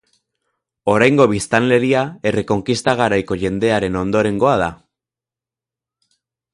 Oraingo 0.93 1.27
biztanleria, 1.33 2.01
Errekonkista 2.31 2.97
garaiko 3.03 3.39
jendearen 3.45 4.01
ondorengoa 4.03 4.59
da. 4.67 4.75